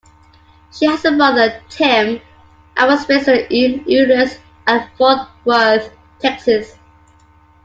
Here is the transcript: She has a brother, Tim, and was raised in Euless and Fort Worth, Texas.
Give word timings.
She 0.73 0.87
has 0.87 1.05
a 1.05 1.11
brother, 1.15 1.61
Tim, 1.69 2.19
and 2.75 2.87
was 2.89 3.07
raised 3.07 3.27
in 3.27 3.85
Euless 3.87 4.39
and 4.65 4.89
Fort 4.97 5.27
Worth, 5.45 5.93
Texas. 6.17 6.73